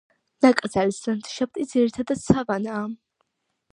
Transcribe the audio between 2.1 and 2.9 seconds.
სავანაა.